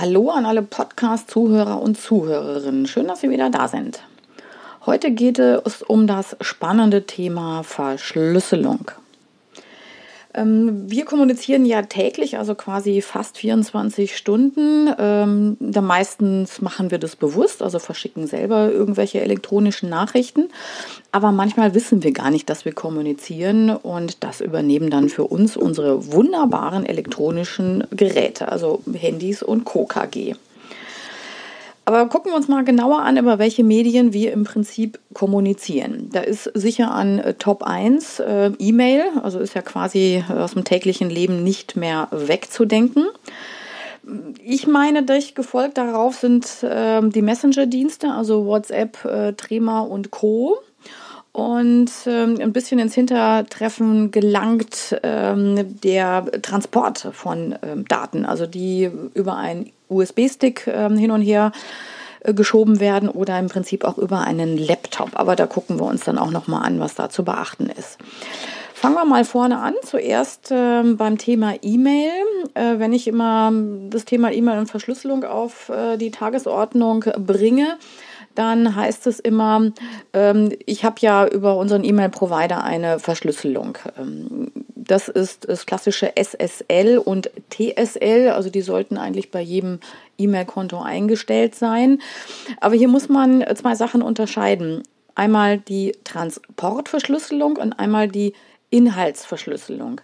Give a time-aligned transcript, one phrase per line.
[0.00, 2.86] Hallo an alle Podcast-Zuhörer und Zuhörerinnen.
[2.86, 4.00] Schön, dass Sie wieder da sind.
[4.86, 8.92] Heute geht es um das spannende Thema Verschlüsselung.
[10.38, 14.88] Ähm, wir kommunizieren ja täglich, also quasi fast 24 Stunden.
[14.98, 20.48] Ähm, da meistens machen wir das bewusst, also verschicken selber irgendwelche elektronischen Nachrichten.
[21.12, 25.56] Aber manchmal wissen wir gar nicht, dass wir kommunizieren und das übernehmen dann für uns
[25.56, 29.86] unsere wunderbaren elektronischen Geräte, also Handys und Co.
[29.86, 30.34] KG.
[31.88, 36.10] Aber gucken wir uns mal genauer an, über welche Medien wir im Prinzip kommunizieren.
[36.12, 40.64] Da ist sicher an äh, Top 1 äh, E-Mail, also ist ja quasi aus dem
[40.64, 43.06] täglichen Leben nicht mehr wegzudenken.
[44.44, 50.58] Ich meine, durch gefolgt darauf sind äh, die Messenger-Dienste, also WhatsApp, äh, Trema und Co
[51.38, 58.90] und ähm, ein bisschen ins Hintertreffen gelangt ähm, der Transport von ähm, Daten, also die
[59.14, 61.52] über einen USB-Stick ähm, hin und her
[62.24, 65.10] äh, geschoben werden oder im Prinzip auch über einen Laptop.
[65.12, 67.98] Aber da gucken wir uns dann auch noch mal an, was da zu beachten ist.
[68.74, 69.74] Fangen wir mal vorne an.
[69.84, 72.10] Zuerst äh, beim Thema E-Mail.
[72.54, 73.52] Äh, wenn ich immer
[73.90, 77.76] das Thema E-Mail und Verschlüsselung auf äh, die Tagesordnung bringe,
[78.38, 79.72] dann heißt es immer,
[80.12, 83.76] ähm, ich habe ja über unseren E-Mail-Provider eine Verschlüsselung.
[83.98, 89.80] Ähm, das ist das klassische SSL und TSL, also die sollten eigentlich bei jedem
[90.18, 92.00] E-Mail-Konto eingestellt sein.
[92.60, 94.84] Aber hier muss man zwei Sachen unterscheiden.
[95.16, 98.34] Einmal die Transportverschlüsselung und einmal die
[98.70, 100.02] Inhaltsverschlüsselung.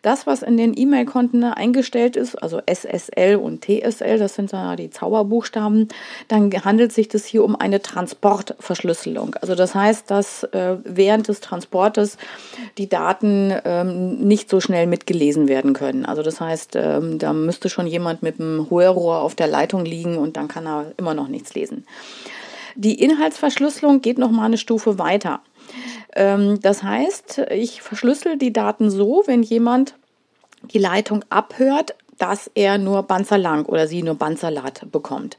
[0.00, 4.88] Das, was in den E-Mail-Konten eingestellt ist, also SSL und TSL, das sind ja die
[4.88, 5.88] Zauberbuchstaben,
[6.28, 9.34] dann handelt sich das hier um eine Transportverschlüsselung.
[9.42, 12.16] Also das heißt, dass äh, während des Transportes
[12.78, 16.06] die Daten ähm, nicht so schnell mitgelesen werden können.
[16.06, 20.16] Also das heißt, ähm, da müsste schon jemand mit einem Hörrohr auf der Leitung liegen
[20.16, 21.84] und dann kann er immer noch nichts lesen.
[22.76, 25.40] Die Inhaltsverschlüsselung geht noch mal eine Stufe weiter.
[26.14, 29.94] Ähm, das heißt, ich verschlüssel die Daten so, wenn jemand
[30.72, 35.36] die Leitung abhört, dass er nur Banzerlang oder sie nur Banzerlat bekommt.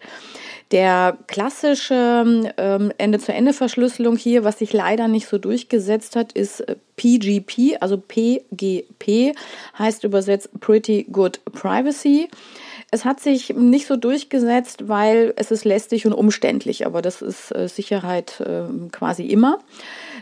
[0.71, 6.63] Der klassische ähm, Ende-zu-Ende-Verschlüsselung hier, was sich leider nicht so durchgesetzt hat, ist
[6.97, 9.33] PGP, also PGP,
[9.79, 12.27] heißt übersetzt Pretty Good Privacy.
[12.91, 17.55] Es hat sich nicht so durchgesetzt, weil es ist lästig und umständlich, aber das ist
[17.55, 19.59] äh, Sicherheit äh, quasi immer.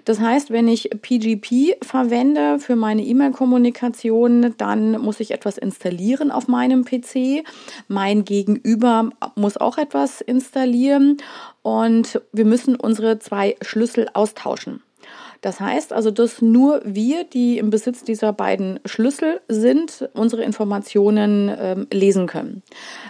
[0.05, 6.47] Das heißt, wenn ich PGP verwende für meine E-Mail-Kommunikation, dann muss ich etwas installieren auf
[6.47, 7.43] meinem PC.
[7.87, 11.17] Mein Gegenüber muss auch etwas installieren
[11.63, 14.84] und wir müssen unsere zwei Schlüssel austauschen.
[15.41, 21.53] Das heißt also, dass nur wir, die im Besitz dieser beiden Schlüssel sind, unsere Informationen
[21.57, 22.63] ähm, lesen können.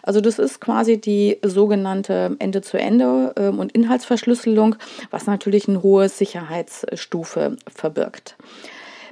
[0.03, 4.75] Also das ist quasi die sogenannte Ende-zu-Ende ähm, und Inhaltsverschlüsselung,
[5.11, 8.35] was natürlich eine hohe Sicherheitsstufe verbirgt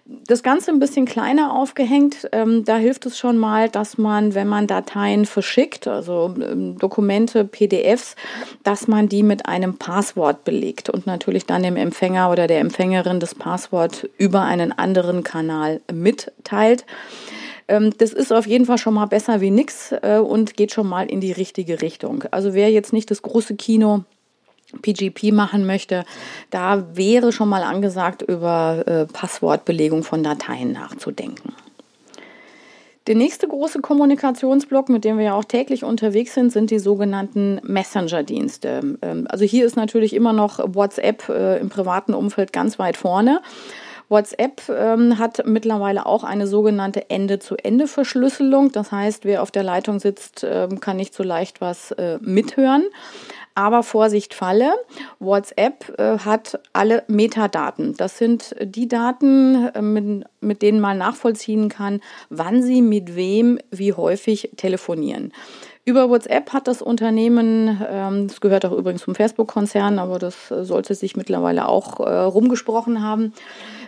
[0.06, 2.28] das Ganze ein bisschen kleiner aufgehängt.
[2.34, 7.46] Ähm, da hilft es schon mal, dass man, wenn man Dateien verschickt, also ähm, Dokumente,
[7.46, 8.16] PDFs,
[8.64, 13.22] dass man die mit einem Passwort belegt und natürlich dann dem Empfänger oder der Empfängerin
[13.22, 16.86] das Passwort über einen anderen Kanal mitteilt.
[17.70, 20.88] Ähm, das ist auf jeden Fall schon mal besser wie nichts äh, und geht schon
[20.88, 22.26] mal in die richtige Richtung.
[22.32, 24.04] Also wer jetzt nicht das große Kino
[24.82, 26.06] PGP machen möchte,
[26.50, 31.54] da wäre schon mal angesagt, über äh, Passwortbelegung von Dateien nachzudenken.
[33.08, 37.60] Der nächste große Kommunikationsblock, mit dem wir ja auch täglich unterwegs sind, sind die sogenannten
[37.64, 38.98] Messenger-Dienste.
[39.02, 43.42] Ähm, also hier ist natürlich immer noch WhatsApp äh, im privaten Umfeld ganz weit vorne.
[44.08, 48.72] WhatsApp ähm, hat mittlerweile auch eine sogenannte Ende-zu-Ende-Verschlüsselung.
[48.72, 52.84] Das heißt, wer auf der Leitung sitzt, äh, kann nicht so leicht was äh, mithören.
[53.56, 54.74] Aber Vorsicht Falle,
[55.20, 57.96] WhatsApp äh, hat alle Metadaten.
[57.96, 63.60] Das sind die Daten, äh, mit, mit denen man nachvollziehen kann, wann sie mit wem
[63.70, 65.32] wie häufig telefonieren.
[65.86, 70.96] Über WhatsApp hat das Unternehmen, ähm, das gehört auch übrigens zum Facebook-Konzern, aber das sollte
[70.96, 73.34] sich mittlerweile auch äh, rumgesprochen haben,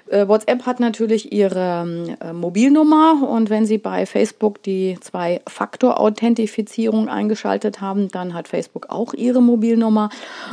[0.07, 8.10] WhatsApp hat natürlich ihre äh, Mobilnummer und wenn Sie bei Facebook die Zwei-Faktor-Authentifizierung eingeschaltet haben,
[8.10, 10.12] dann hat Facebook auch ihre Mobilnummer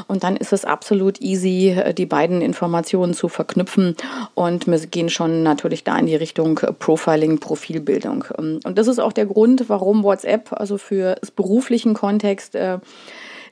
[0.09, 3.95] und dann ist es absolut easy, äh, die beiden Informationen zu verknüpfen
[4.35, 8.25] und wir gehen schon natürlich da in die Richtung Profiling, Profilbildung.
[8.39, 12.79] Ähm, und das ist auch der Grund, warum WhatsApp also für beruflichen Kontext äh,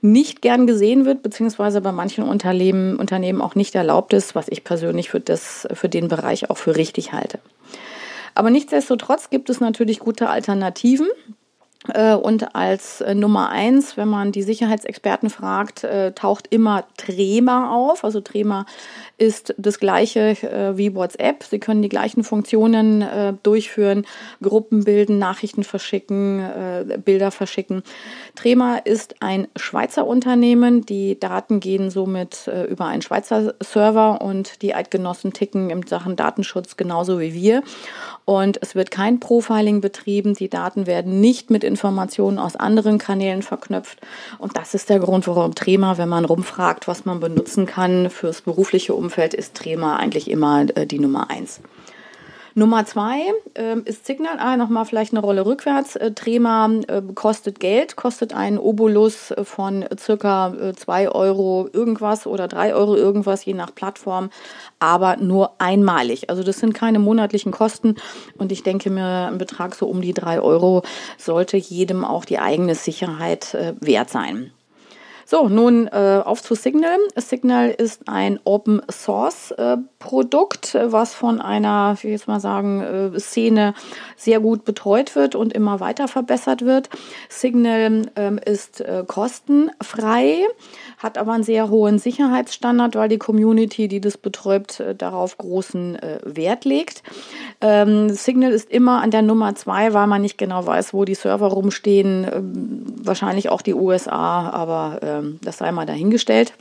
[0.03, 4.65] nicht gern gesehen wird, beziehungsweise bei manchen Unternehmen, Unternehmen auch nicht erlaubt ist, was ich
[4.65, 7.39] persönlich für, das, für den Bereich auch für richtig halte.
[8.35, 11.09] Aber nichtsdestotrotz gibt es natürlich gute Alternativen.
[11.89, 17.75] Äh, und als äh, Nummer eins, wenn man die Sicherheitsexperten fragt, äh, taucht immer Trema
[17.75, 18.05] auf.
[18.05, 18.67] Also Trema
[19.17, 20.35] ist das gleiche
[20.77, 21.45] wie WhatsApp.
[21.45, 23.05] Sie können die gleichen Funktionen
[23.43, 24.07] durchführen,
[24.43, 26.43] Gruppen bilden, Nachrichten verschicken,
[27.05, 27.83] Bilder verschicken.
[28.35, 30.87] Trema ist ein Schweizer Unternehmen.
[30.87, 36.79] Die Daten gehen somit über einen Schweizer Server und die Eidgenossen ticken in Sachen Datenschutz
[36.79, 37.63] genauso wie wir.
[38.25, 40.33] Und es wird kein Profiling betrieben.
[40.33, 44.01] Die Daten werden nicht mit Informationen aus anderen Kanälen verknüpft.
[44.39, 48.43] Und das ist der Grund, warum Trema, wenn man rumfragt, was man benutzen kann fürs
[48.43, 51.61] berufliche Umfeld, ist Trema eigentlich immer äh, die Nummer eins.
[52.55, 53.21] Nummer zwei
[53.55, 54.39] äh, ist Signal.
[54.39, 55.97] Ah, nochmal vielleicht eine Rolle rückwärts.
[55.97, 62.27] Äh, Trema äh, kostet Geld, kostet einen Obolus äh, von circa äh, zwei Euro irgendwas
[62.27, 64.31] oder drei Euro irgendwas, je nach Plattform,
[64.79, 66.31] aber nur einmalig.
[66.31, 67.97] Also das sind keine monatlichen Kosten
[68.39, 70.83] und ich denke mir, ein Betrag so um die drei Euro
[71.19, 74.53] sollte jedem auch die eigene Sicherheit äh, wert sein.
[75.31, 76.99] So, nun äh, auf zu Signal.
[77.15, 82.81] Signal ist ein Open Source äh, Produkt, was von einer, ich will jetzt mal sagen,
[82.81, 83.75] äh, Szene
[84.17, 86.91] sehr gut betreut wird und immer weiter verbessert wird.
[87.29, 90.47] Signal ähm, ist äh, kostenfrei,
[91.01, 95.97] hat aber einen sehr hohen Sicherheitsstandard, weil die Community, die das betreibt, äh, darauf großen
[95.97, 97.03] äh, Wert legt.
[97.63, 101.15] Ähm, Signal ist immer an der Nummer zwei, weil man nicht genau weiß, wo die
[101.15, 102.27] Server rumstehen.
[102.31, 106.53] Ähm, wahrscheinlich auch die USA, aber ähm, das sei mal dahingestellt.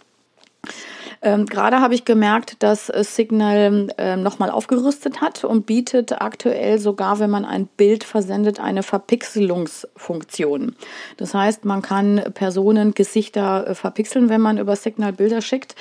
[1.21, 7.19] Ähm, Gerade habe ich gemerkt, dass Signal äh, nochmal aufgerüstet hat und bietet aktuell sogar,
[7.19, 10.75] wenn man ein Bild versendet, eine Verpixelungsfunktion.
[11.17, 15.75] Das heißt, man kann Personen Gesichter äh, verpixeln, wenn man über Signal Bilder schickt.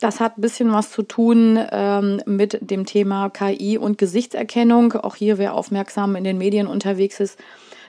[0.00, 4.94] Das hat ein bisschen was zu tun ähm, mit dem Thema KI und Gesichtserkennung.
[4.94, 7.38] Auch hier, wer aufmerksam in den Medien unterwegs ist,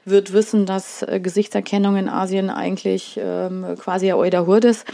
[0.05, 4.85] wird wissen, dass äh, Gesichtserkennung in Asien eigentlich ähm, quasi Hürde ist.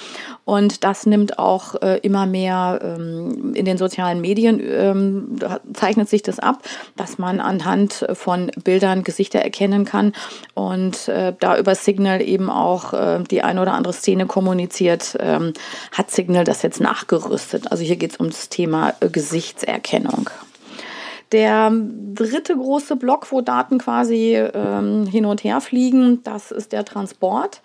[0.46, 5.40] Und das nimmt auch äh, immer mehr ähm, in den sozialen Medien, ähm,
[5.74, 6.64] zeichnet sich das ab,
[6.96, 10.14] dass man anhand von Bildern Gesichter erkennen kann
[10.54, 15.54] und äh, da über Signal eben auch äh, die eine oder andere Szene kommuniziert, ähm,
[15.92, 17.72] hat Signal das jetzt nachgerüstet.
[17.72, 20.30] Also hier geht es um das Thema äh, Gesichtserkennung.
[21.32, 21.72] Der
[22.14, 27.62] dritte große Block, wo Daten quasi ähm, hin und her fliegen, das ist der Transport.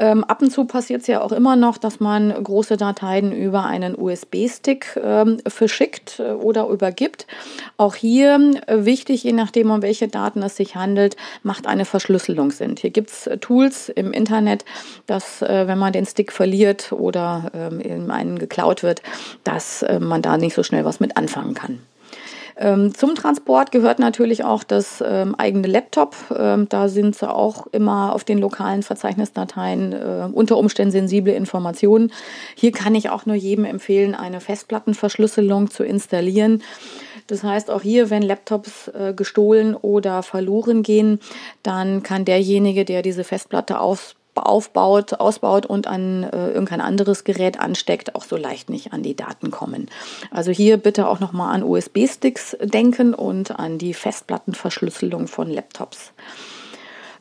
[0.00, 3.66] Ähm, ab und zu passiert es ja auch immer noch, dass man große Dateien über
[3.66, 7.26] einen USB-Stick ähm, verschickt äh, oder übergibt.
[7.76, 12.50] Auch hier äh, wichtig, je nachdem, um welche Daten es sich handelt, macht eine Verschlüsselung
[12.50, 12.76] Sinn.
[12.80, 14.64] Hier gibt es äh, Tools im Internet,
[15.06, 19.02] dass, äh, wenn man den Stick verliert oder ähm, einen geklaut wird,
[19.44, 21.78] dass äh, man da nicht so schnell was mit anfangen kann.
[22.60, 26.14] Ähm, zum Transport gehört natürlich auch das ähm, eigene Laptop.
[26.36, 32.12] Ähm, da sind sie auch immer auf den lokalen Verzeichnisdateien äh, unter Umständen sensible Informationen.
[32.54, 36.62] Hier kann ich auch nur jedem empfehlen, eine Festplattenverschlüsselung zu installieren.
[37.28, 41.18] Das heißt, auch hier, wenn Laptops äh, gestohlen oder verloren gehen,
[41.62, 47.60] dann kann derjenige, der diese Festplatte aus aufbaut, ausbaut und an äh, irgendein anderes Gerät
[47.60, 49.88] ansteckt, auch so leicht nicht an die Daten kommen.
[50.30, 56.12] Also hier bitte auch nochmal an USB-Sticks denken und an die Festplattenverschlüsselung von Laptops.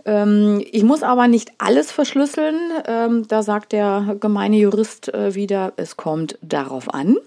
[0.06, 2.58] Ähm, ich muss aber nicht alles verschlüsseln.
[2.86, 7.18] Ähm, da sagt der gemeine Jurist äh, wieder, es kommt darauf an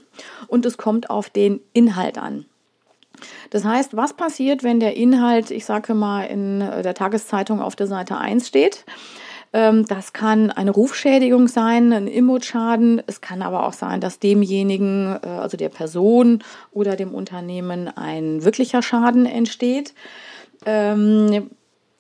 [0.49, 2.47] und es kommt auf den Inhalt an.
[3.51, 7.87] Das heißt, was passiert, wenn der Inhalt, ich sage mal, in der Tageszeitung auf der
[7.87, 8.85] Seite 1 steht?
[9.53, 13.03] Ähm, das kann eine Rufschädigung sein, ein Imageschaden.
[13.07, 18.45] Es kann aber auch sein, dass demjenigen, äh, also der Person oder dem Unternehmen ein
[18.45, 19.95] wirklicher Schaden entsteht.
[20.65, 21.51] Ähm,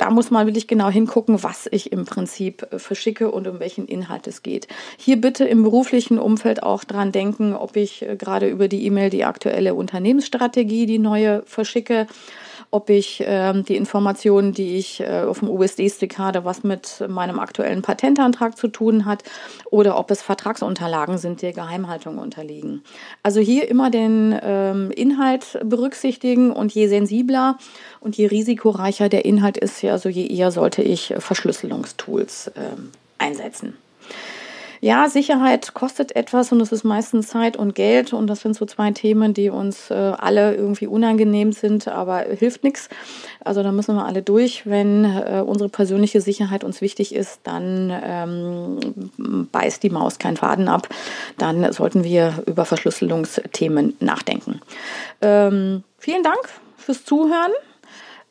[0.03, 3.87] da muss man wirklich genau hingucken, was ich im Prinzip äh, verschicke und um welchen
[3.87, 4.67] Inhalt es geht.
[4.97, 9.11] Hier bitte im beruflichen Umfeld auch dran denken, ob ich äh, gerade über die E-Mail
[9.11, 12.09] die aktuelle Unternehmensstrategie, die neue verschicke
[12.73, 17.39] ob ich ähm, die Informationen, die ich äh, auf dem USD-Stick habe, was mit meinem
[17.39, 19.23] aktuellen Patentantrag zu tun hat,
[19.71, 22.83] oder ob es Vertragsunterlagen sind, die Geheimhaltung unterliegen.
[23.23, 27.59] Also hier immer den ähm, Inhalt berücksichtigen und je sensibler
[28.01, 33.77] und je risikoreicher der Inhalt ist, also je eher sollte ich Verschlüsselungstools ähm, einsetzen.
[34.85, 38.67] Ja, Sicherheit kostet etwas und es ist meistens Zeit und Geld und das sind so
[38.67, 42.89] zwei Themen, die uns äh, alle irgendwie unangenehm sind, aber hilft nichts.
[43.45, 44.67] Also da müssen wir alle durch.
[44.67, 50.67] Wenn äh, unsere persönliche Sicherheit uns wichtig ist, dann ähm, beißt die Maus keinen Faden
[50.67, 50.89] ab.
[51.39, 54.63] Dann sollten wir über Verschlüsselungsthemen nachdenken.
[55.21, 56.41] Ähm, vielen Dank
[56.77, 57.53] fürs Zuhören.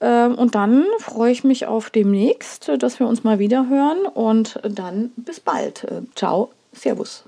[0.02, 4.60] Ähm, und dann freue ich mich auf demnächst, dass wir uns mal wieder hören und
[4.64, 5.84] dann bis bald.
[5.84, 7.24] Äh, ciao, Servus.